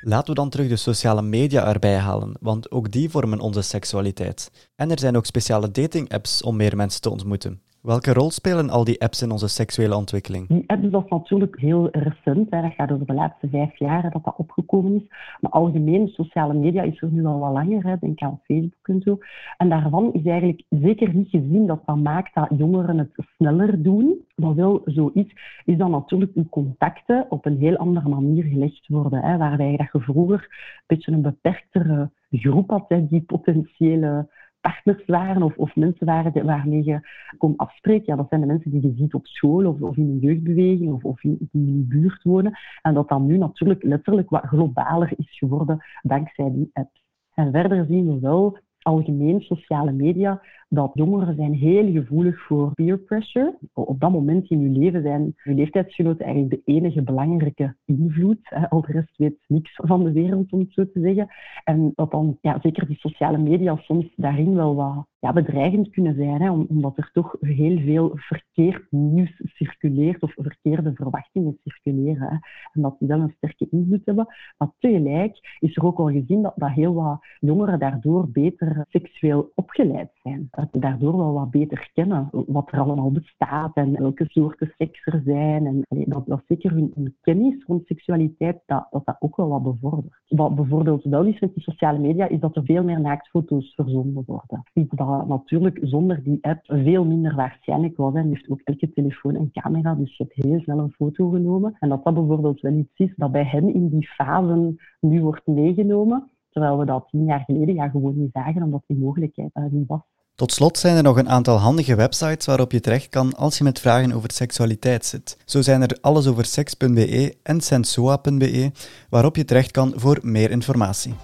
Laten 0.00 0.28
we 0.28 0.34
dan 0.34 0.50
terug 0.50 0.68
de 0.68 0.76
sociale 0.76 1.22
media 1.22 1.66
erbij 1.66 1.96
halen, 1.96 2.36
want 2.40 2.70
ook 2.70 2.90
die 2.90 3.10
vormen 3.10 3.40
onze 3.40 3.62
seksualiteit. 3.62 4.50
En 4.76 4.90
er 4.90 4.98
zijn 4.98 5.16
ook 5.16 5.26
speciale 5.26 5.70
dating-apps 5.70 6.42
om 6.42 6.56
meer 6.56 6.76
mensen 6.76 7.00
te 7.00 7.10
ontmoeten. 7.10 7.62
Welke 7.88 8.12
rol 8.12 8.30
spelen 8.30 8.70
al 8.70 8.84
die 8.84 9.00
apps 9.00 9.22
in 9.22 9.30
onze 9.30 9.48
seksuele 9.48 9.96
ontwikkeling? 9.96 10.48
Die 10.48 10.64
app 10.66 10.82
is 10.82 10.90
dat 10.90 11.10
natuurlijk 11.10 11.60
heel 11.60 11.88
recent. 11.90 12.50
Hè. 12.50 12.62
Dat 12.62 12.72
gaat 12.72 12.90
over 12.92 13.06
de 13.06 13.12
laatste 13.12 13.48
vijf 13.48 13.78
jaar 13.78 14.10
dat 14.10 14.24
dat 14.24 14.34
opgekomen 14.36 14.94
is. 14.94 15.02
Maar 15.40 15.50
algemeen, 15.50 16.08
sociale 16.08 16.54
media 16.54 16.82
is 16.82 17.02
er 17.02 17.08
nu 17.10 17.24
al 17.24 17.38
wat 17.38 17.52
langer. 17.52 17.86
Hè. 17.86 17.94
Denk 18.00 18.20
aan 18.20 18.40
Facebook 18.44 18.88
en 18.88 19.00
zo. 19.04 19.18
En 19.56 19.68
daarvan 19.68 20.12
is 20.12 20.24
eigenlijk 20.24 20.62
zeker 20.68 21.14
niet 21.14 21.28
gezien 21.28 21.66
dat 21.66 21.82
dat 21.86 21.96
maakt 21.96 22.34
dat 22.34 22.48
jongeren 22.58 22.98
het 22.98 23.12
sneller 23.36 23.82
doen. 23.82 24.14
Maar 24.34 24.54
wel 24.54 24.82
zoiets 24.84 25.32
is 25.64 25.76
dan 25.76 25.90
natuurlijk 25.90 26.32
uw 26.34 26.48
contacten 26.50 27.26
op 27.28 27.46
een 27.46 27.58
heel 27.58 27.76
andere 27.76 28.08
manier 28.08 28.44
gelegd 28.44 28.88
worden. 28.88 29.22
Hè. 29.22 29.36
Waarbij 29.36 29.76
dat 29.76 29.88
je 29.92 30.00
vroeger 30.00 30.40
een 30.40 30.84
beetje 30.86 31.12
een 31.12 31.22
beperktere 31.22 32.10
groep 32.30 32.70
had 32.70 32.84
hè, 32.88 33.06
die 33.06 33.22
potentiële 33.22 34.28
partners 34.60 35.04
waren 35.06 35.42
of, 35.42 35.56
of 35.56 35.76
mensen 35.76 36.06
waren 36.06 36.44
waarmee 36.44 36.84
je 36.84 37.00
kon 37.38 37.56
afspreken. 37.56 38.06
Ja, 38.06 38.16
dat 38.16 38.28
zijn 38.28 38.40
de 38.40 38.46
mensen 38.46 38.70
die 38.70 38.82
je 38.82 38.94
ziet 38.96 39.14
op 39.14 39.26
school 39.26 39.66
of, 39.66 39.80
of 39.80 39.96
in 39.96 40.08
een 40.08 40.18
jeugdbeweging 40.18 40.92
of, 40.92 41.04
of 41.04 41.22
in, 41.22 41.48
die 41.52 41.76
je 41.76 41.82
buurt 41.82 42.22
wonen. 42.22 42.58
En 42.82 42.94
dat 42.94 43.08
dan 43.08 43.26
nu 43.26 43.38
natuurlijk 43.38 43.82
letterlijk 43.82 44.30
wat 44.30 44.46
globaler 44.46 45.12
is 45.16 45.38
geworden 45.38 45.84
dankzij 46.02 46.50
die 46.52 46.70
apps. 46.72 47.02
En 47.34 47.52
verder 47.52 47.86
zien 47.86 48.06
we 48.06 48.20
wel 48.20 48.58
algemeen 48.78 49.40
sociale 49.40 49.92
media 49.92 50.42
dat 50.68 50.90
jongeren 50.94 51.36
zijn 51.36 51.52
heel 51.52 51.92
gevoelig 51.92 52.40
voor 52.40 52.74
peer 52.74 52.98
pressure. 52.98 53.58
Op 53.72 54.00
dat 54.00 54.10
moment 54.10 54.50
in 54.50 54.60
je 54.60 54.78
leven 54.78 55.02
zijn 55.02 55.34
je 55.42 55.54
leeftijdsgenoten 55.54 56.24
eigenlijk 56.24 56.54
de 56.54 56.72
enige 56.72 57.02
belangrijke 57.02 57.76
invloed. 57.84 58.40
Al 58.68 58.80
de 58.80 58.92
rest 58.92 59.16
weet 59.16 59.44
niks 59.46 59.72
van 59.74 60.04
de 60.04 60.12
wereld, 60.12 60.52
om 60.52 60.58
het 60.58 60.72
zo 60.72 60.90
te 60.92 61.00
zeggen. 61.00 61.28
En 61.64 61.92
dat 61.94 62.10
dan 62.10 62.38
ja, 62.40 62.58
zeker 62.62 62.86
die 62.86 62.96
sociale 62.96 63.38
media 63.38 63.76
soms 63.76 64.12
daarin 64.16 64.54
wel 64.54 64.74
wat 64.74 65.06
ja, 65.20 65.32
bedreigend 65.32 65.90
kunnen 65.90 66.14
zijn, 66.14 66.42
hè, 66.42 66.50
omdat 66.50 66.96
er 66.96 67.10
toch 67.12 67.36
heel 67.40 67.78
veel 67.78 68.10
verkeerd 68.14 68.86
nieuws 68.90 69.42
circuleert 69.44 70.22
of 70.22 70.32
verkeerde 70.36 70.94
verwachtingen 70.94 71.58
circuleren. 71.64 72.28
Hè, 72.28 72.36
en 72.72 72.82
dat 72.82 72.96
die 72.98 73.08
wel 73.08 73.20
een 73.20 73.34
sterke 73.36 73.66
invloed 73.70 74.02
hebben. 74.04 74.26
Maar 74.58 74.70
tegelijk 74.78 75.56
is 75.58 75.76
er 75.76 75.84
ook 75.84 75.98
al 75.98 76.10
gezien 76.10 76.42
dat, 76.42 76.52
dat 76.56 76.70
heel 76.70 76.94
wat 76.94 77.26
jongeren 77.40 77.78
daardoor 77.78 78.30
beter 78.30 78.84
seksueel 78.88 79.52
opgeleid 79.54 80.10
zijn 80.28 80.48
dat 80.50 80.68
ze 80.72 80.78
daardoor 80.78 81.16
wel 81.16 81.32
wat 81.32 81.50
beter 81.50 81.90
kennen 81.94 82.28
wat 82.30 82.72
er 82.72 82.80
allemaal 82.80 83.10
bestaat 83.10 83.76
en 83.76 83.92
welke 83.92 84.24
soorten 84.28 84.74
seks 84.76 85.06
er 85.06 85.22
zijn. 85.24 85.66
En 85.66 85.84
dat, 85.88 86.26
dat 86.26 86.42
zeker 86.46 86.70
hun, 86.70 87.16
kennis 87.20 87.64
rond 87.64 87.86
seksualiteit, 87.86 88.62
dat, 88.66 88.86
dat 88.90 89.16
ook 89.18 89.36
wel 89.36 89.48
wat 89.48 89.62
bevordert. 89.62 90.20
Wat 90.28 90.54
bijvoorbeeld 90.54 91.04
wel 91.04 91.24
is 91.24 91.40
met 91.40 91.54
die 91.54 91.62
sociale 91.62 91.98
media, 91.98 92.28
is 92.28 92.40
dat 92.40 92.56
er 92.56 92.64
veel 92.64 92.84
meer 92.84 93.00
naaktfoto's 93.00 93.74
verzonden 93.74 94.22
worden. 94.26 94.62
Iets 94.72 94.94
dat 94.94 95.28
natuurlijk 95.28 95.78
zonder 95.82 96.22
die 96.22 96.38
app 96.40 96.60
veel 96.64 97.04
minder 97.04 97.34
waarschijnlijk 97.34 97.96
was. 97.96 98.14
En 98.14 98.28
heeft 98.28 98.50
ook 98.50 98.60
elke 98.64 98.92
telefoon 98.92 99.34
een 99.34 99.50
camera, 99.52 99.94
dus 99.94 100.16
je 100.16 100.24
hebt 100.24 100.46
heel 100.46 100.60
snel 100.60 100.78
een 100.78 100.92
foto 100.92 101.28
genomen. 101.30 101.76
En 101.78 101.88
dat 101.88 102.04
dat 102.04 102.14
bijvoorbeeld 102.14 102.60
wel 102.60 102.72
iets 102.72 102.96
is 102.96 103.12
dat 103.16 103.32
bij 103.32 103.44
hen 103.44 103.74
in 103.74 103.88
die 103.88 104.08
fase 104.08 104.74
nu 105.00 105.22
wordt 105.22 105.46
meegenomen. 105.46 106.30
Terwijl 106.50 106.78
we 106.78 106.84
dat 106.84 107.08
tien 107.10 107.24
jaar 107.24 107.40
geleden 107.40 107.74
ja, 107.74 107.88
gewoon 107.88 108.18
niet 108.18 108.32
zagen, 108.32 108.62
omdat 108.62 108.82
die 108.86 108.98
mogelijkheid 108.98 109.50
er 109.52 109.68
niet 109.70 109.86
was. 109.86 110.00
Tot 110.38 110.52
slot 110.52 110.78
zijn 110.78 110.96
er 110.96 111.02
nog 111.02 111.16
een 111.16 111.28
aantal 111.28 111.56
handige 111.56 111.94
websites 111.94 112.46
waarop 112.46 112.72
je 112.72 112.80
terecht 112.80 113.08
kan 113.08 113.34
als 113.34 113.58
je 113.58 113.64
met 113.64 113.80
vragen 113.80 114.12
over 114.12 114.32
seksualiteit 114.32 115.06
zit. 115.06 115.36
Zo 115.44 115.62
zijn 115.62 115.82
er 115.82 115.96
allesoverseks.be 116.00 117.36
en 117.42 117.60
sensoa.be, 117.60 118.72
waarop 119.08 119.36
je 119.36 119.44
terecht 119.44 119.70
kan 119.70 119.92
voor 119.96 120.18
meer 120.22 120.50
informatie. 120.50 121.14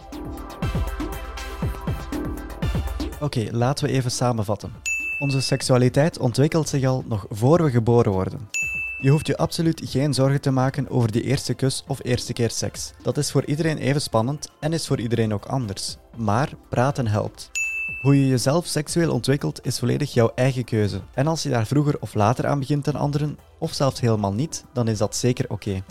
Oké, 3.21 3.49
laten 3.51 3.87
we 3.87 3.93
even 3.93 4.11
samenvatten. 4.11 4.73
Onze 5.19 5.41
seksualiteit 5.41 6.19
ontwikkelt 6.19 6.69
zich 6.69 6.85
al 6.85 7.05
nog 7.09 7.27
voor 7.31 7.63
we 7.63 7.71
geboren 7.71 8.13
worden. 8.13 8.49
Je 8.99 9.11
hoeft 9.11 9.27
je 9.27 9.37
absoluut 9.37 9.83
geen 9.85 10.15
zorgen 10.15 10.41
te 10.41 10.51
maken 10.51 10.89
over 10.91 11.13
die 11.13 11.23
eerste 11.23 11.55
kus 11.55 11.85
of 11.87 11.99
eerste 12.03 12.33
keer 12.33 12.51
seks. 12.51 12.93
Dat 13.03 13.17
is 13.17 13.31
voor 13.31 13.45
iedereen 13.45 13.79
even 13.79 14.01
spannend 14.01 14.51
en 14.61 14.73
is 14.73 14.87
voor 14.87 15.01
iedereen 15.01 15.35
ook 15.35 15.47
anders. 15.47 15.97
Maar 16.17 16.51
praten 16.69 17.07
helpt. 17.07 17.51
Hoe 18.01 18.21
je 18.21 18.29
jezelf 18.29 18.67
seksueel 18.67 19.13
ontwikkelt 19.13 19.67
is 19.67 19.79
volledig 19.79 20.13
jouw 20.13 20.33
eigen 20.35 20.65
keuze. 20.65 21.01
En 21.15 21.27
als 21.27 21.43
je 21.43 21.49
daar 21.49 21.67
vroeger 21.67 21.97
of 22.01 22.15
later 22.15 22.47
aan 22.47 22.59
begint 22.59 22.85
dan 22.85 22.95
anderen, 22.95 23.39
of 23.59 23.73
zelfs 23.73 24.01
helemaal 24.01 24.33
niet, 24.33 24.65
dan 24.73 24.89
is 24.89 24.99
dat 24.99 25.17
zeker 25.17 25.45
oké. 25.49 25.83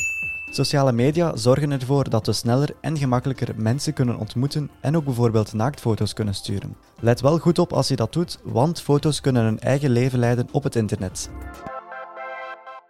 Sociale 0.49 0.91
media 0.91 1.35
zorgen 1.35 1.71
ervoor 1.71 2.09
dat 2.09 2.25
we 2.25 2.33
sneller 2.33 2.69
en 2.81 2.97
gemakkelijker 2.97 3.53
mensen 3.55 3.93
kunnen 3.93 4.17
ontmoeten 4.17 4.69
en 4.79 4.95
ook 4.95 5.05
bijvoorbeeld 5.05 5.53
naaktfoto's 5.53 6.13
kunnen 6.13 6.33
sturen. 6.33 6.75
Let 6.99 7.21
wel 7.21 7.37
goed 7.37 7.59
op 7.59 7.73
als 7.73 7.87
je 7.87 7.95
dat 7.95 8.13
doet, 8.13 8.39
want 8.43 8.81
foto's 8.81 9.21
kunnen 9.21 9.45
een 9.45 9.59
eigen 9.59 9.89
leven 9.89 10.19
leiden 10.19 10.47
op 10.51 10.63
het 10.63 10.75
internet. 10.75 11.29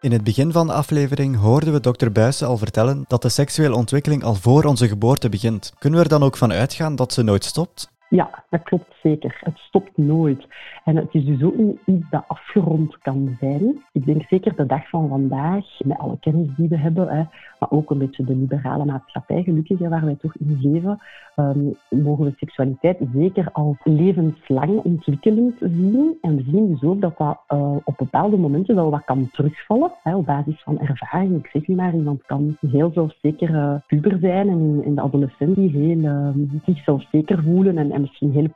In 0.01 0.11
het 0.11 0.23
begin 0.23 0.51
van 0.51 0.67
de 0.67 0.73
aflevering 0.73 1.37
hoorden 1.37 1.73
we 1.73 1.79
dokter 1.79 2.11
Buijsen 2.11 2.47
al 2.47 2.57
vertellen 2.57 3.05
dat 3.07 3.21
de 3.21 3.29
seksuele 3.29 3.75
ontwikkeling 3.75 4.23
al 4.23 4.35
voor 4.35 4.63
onze 4.63 4.87
geboorte 4.87 5.29
begint. 5.29 5.73
Kunnen 5.79 5.99
we 5.99 6.05
er 6.05 6.11
dan 6.11 6.23
ook 6.23 6.37
van 6.37 6.51
uitgaan 6.51 6.95
dat 6.95 7.13
ze 7.13 7.23
nooit 7.23 7.43
stopt? 7.43 7.91
Ja, 8.09 8.43
dat 8.49 8.63
klopt 8.63 8.92
zeker. 9.03 9.37
Het 9.43 9.57
stopt 9.57 9.97
nooit. 9.97 10.47
En 10.83 10.95
het 10.95 11.13
is 11.13 11.25
dus 11.25 11.43
ook 11.43 11.57
niet 11.57 11.79
iets 11.85 12.09
dat 12.09 12.23
afgerond 12.27 12.97
kan 12.97 13.37
zijn. 13.39 13.83
Ik 13.91 14.05
denk 14.05 14.23
zeker 14.29 14.55
de 14.55 14.65
dag 14.65 14.89
van 14.89 15.09
vandaag, 15.09 15.65
met 15.85 15.97
alle 15.97 16.17
kennis 16.19 16.47
die 16.55 16.69
we 16.69 16.77
hebben, 16.77 17.07
hè, 17.07 17.23
maar 17.59 17.71
ook 17.71 17.89
een 17.89 17.97
beetje 17.97 18.23
de 18.23 18.35
liberale 18.35 18.85
maatschappij, 18.85 19.43
gelukkig, 19.43 19.79
waar 19.79 20.05
wij 20.05 20.17
toch 20.21 20.35
in 20.35 20.59
leven, 20.61 20.99
um, 21.35 21.75
mogen 21.89 22.25
we 22.25 22.33
seksualiteit 22.37 22.97
zeker 23.13 23.49
als 23.51 23.77
levenslang 23.83 24.79
ontwikkelend 24.83 25.55
zien. 25.59 26.17
En 26.21 26.35
we 26.35 26.43
zien 26.43 26.67
dus 26.69 26.83
ook 26.83 27.01
dat 27.01 27.17
dat 27.17 27.39
uh, 27.49 27.75
op 27.83 27.97
bepaalde 27.97 28.37
momenten 28.37 28.75
wel 28.75 28.89
wat 28.89 29.05
kan 29.05 29.29
terugvallen, 29.31 29.91
hè, 30.03 30.15
op 30.15 30.25
basis 30.25 30.61
van 30.63 30.79
ervaring. 30.79 31.37
Ik 31.37 31.49
zeg 31.53 31.67
niet 31.67 31.77
maar, 31.77 31.95
iemand 31.95 32.25
kan 32.25 32.57
heel 32.59 32.91
zelfzeker 32.93 33.49
uh, 33.49 33.75
puber 33.87 34.17
zijn 34.19 34.49
en 34.49 34.59
in, 34.59 34.83
in 34.83 34.95
de 34.95 35.01
adolescentie 35.01 35.69
heel 35.69 35.97
uh, 35.97 36.29
zich 36.65 37.01
zeker 37.11 37.43
voelen 37.43 37.77
en, 37.77 37.91
en 37.91 38.01
misschien 38.01 38.31
hele 38.31 38.49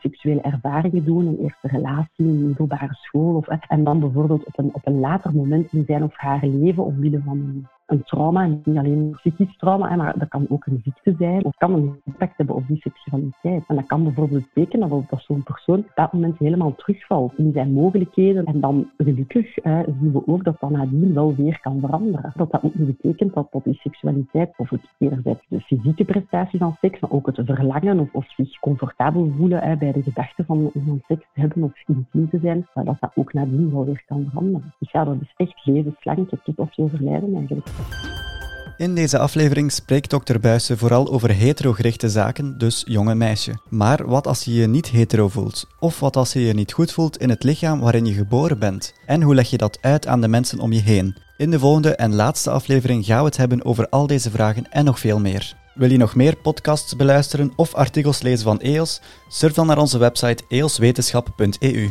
seksuele 0.00 0.40
ervaringen 0.40 1.04
doen, 1.04 1.26
een 1.26 1.38
eerste 1.38 1.68
relatie, 1.68 2.26
een 2.26 2.46
middelbare 2.46 2.94
school. 2.94 3.34
Of, 3.36 3.46
en 3.46 3.84
dan 3.84 4.00
bijvoorbeeld 4.00 4.44
op 4.44 4.58
een, 4.58 4.70
op 4.74 4.86
een 4.86 5.00
later 5.00 5.34
moment 5.34 5.72
in 5.72 5.84
zijn 5.86 6.02
of 6.02 6.16
haar 6.16 6.46
leven, 6.46 6.84
omwille 6.84 7.22
van 7.24 7.38
een 7.38 7.66
een 7.88 8.02
trauma, 8.02 8.46
niet 8.46 8.76
alleen 8.76 9.10
psychisch 9.10 9.56
trauma, 9.56 9.96
maar 9.96 10.18
dat 10.18 10.28
kan 10.28 10.46
ook 10.48 10.66
een 10.66 10.80
ziekte 10.84 11.14
zijn 11.18 11.44
of 11.44 11.56
kan 11.56 11.72
een 11.72 12.00
impact 12.04 12.36
hebben 12.36 12.54
op 12.54 12.66
die 12.66 12.80
seksualiteit. 12.80 13.64
En 13.66 13.76
dat 13.76 13.86
kan 13.86 14.02
bijvoorbeeld 14.02 14.44
betekenen 14.54 14.88
dat, 14.88 15.20
zo'n 15.20 15.42
persoon 15.42 15.78
op 15.78 15.92
dat 15.94 16.12
moment 16.12 16.38
helemaal 16.38 16.74
terugvalt 16.74 17.32
in 17.36 17.52
zijn 17.52 17.72
mogelijkheden. 17.72 18.44
En 18.44 18.60
dan 18.60 18.90
gelukkig 18.96 19.54
zien 20.00 20.12
we 20.12 20.22
ook 20.26 20.44
dat 20.44 20.60
dat 20.60 20.70
nadien 20.70 21.14
wel 21.14 21.34
weer 21.34 21.60
kan 21.60 21.80
veranderen. 21.80 22.32
Dat 22.36 22.50
dat 22.50 22.62
niet 22.62 22.86
betekent 22.86 23.34
dat, 23.34 23.48
dat 23.50 23.64
die 23.64 23.74
seksualiteit, 23.74 24.50
of 24.56 24.70
het 24.70 24.80
enerzijds 24.98 25.44
de 25.48 25.60
fysieke 25.60 26.04
prestatie 26.04 26.58
van 26.58 26.76
seks, 26.80 27.00
maar 27.00 27.10
ook 27.10 27.26
het 27.26 27.40
verlangen 27.44 27.98
of, 27.98 28.08
of 28.12 28.32
zich 28.36 28.58
comfortabel 28.58 29.32
voelen 29.36 29.78
bij 29.78 29.92
de 29.92 30.02
gedachte 30.02 30.44
van, 30.44 30.72
seks 31.06 31.26
te 31.34 31.40
hebben 31.40 31.62
of 31.62 31.72
intiem 31.86 32.30
te 32.30 32.38
zijn, 32.38 32.66
dat 32.74 32.96
dat 33.00 33.10
ook 33.14 33.32
nadien 33.32 33.72
wel 33.72 33.84
weer 33.84 34.02
kan 34.06 34.26
veranderen. 34.30 34.74
Dus 34.78 34.90
ja, 34.90 35.04
dat 35.04 35.16
is 35.20 35.34
echt 35.36 35.66
levenslang 35.66 36.28
tot 36.28 36.58
of 36.58 36.78
overlijden 36.78 37.34
eigenlijk. 37.34 37.66
In 38.78 38.94
deze 38.94 39.18
aflevering 39.18 39.72
spreekt 39.72 40.10
dokter 40.10 40.40
Buijsen 40.40 40.78
vooral 40.78 41.10
over 41.10 41.30
hetero-gerichte 41.30 42.08
zaken, 42.08 42.58
dus 42.58 42.82
jonge 42.86 43.14
meisje. 43.14 43.58
Maar 43.68 44.06
wat 44.06 44.26
als 44.26 44.44
je 44.44 44.54
je 44.54 44.66
niet 44.66 44.88
hetero 44.88 45.28
voelt? 45.28 45.66
Of 45.78 46.00
wat 46.00 46.16
als 46.16 46.32
je 46.32 46.40
je 46.40 46.54
niet 46.54 46.72
goed 46.72 46.92
voelt 46.92 47.18
in 47.18 47.28
het 47.28 47.42
lichaam 47.42 47.80
waarin 47.80 48.06
je 48.06 48.12
geboren 48.12 48.58
bent? 48.58 48.94
En 49.06 49.22
hoe 49.22 49.34
leg 49.34 49.50
je 49.50 49.56
dat 49.56 49.78
uit 49.80 50.06
aan 50.06 50.20
de 50.20 50.28
mensen 50.28 50.58
om 50.58 50.72
je 50.72 50.80
heen? 50.80 51.16
In 51.36 51.50
de 51.50 51.58
volgende 51.58 51.94
en 51.94 52.14
laatste 52.14 52.50
aflevering 52.50 53.04
gaan 53.04 53.18
we 53.18 53.24
het 53.24 53.36
hebben 53.36 53.64
over 53.64 53.88
al 53.88 54.06
deze 54.06 54.30
vragen 54.30 54.70
en 54.70 54.84
nog 54.84 54.98
veel 54.98 55.20
meer. 55.20 55.54
Wil 55.74 55.90
je 55.90 55.96
nog 55.96 56.14
meer 56.14 56.36
podcasts 56.36 56.96
beluisteren 56.96 57.52
of 57.56 57.74
artikels 57.74 58.22
lezen 58.22 58.44
van 58.44 58.60
EOS? 58.60 59.00
Surf 59.28 59.52
dan 59.52 59.66
naar 59.66 59.78
onze 59.78 59.98
website 59.98 60.44
eoswetenschap.eu. 60.48 61.90